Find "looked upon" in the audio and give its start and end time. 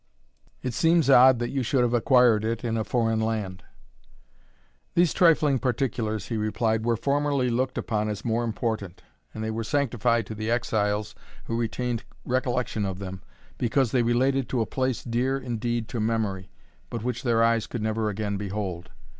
7.51-8.09